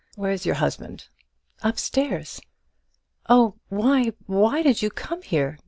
[0.15, 1.09] Where's your husband?"
[1.61, 2.41] "Up stairs.
[3.29, 5.59] Oh, why, why did you come here?"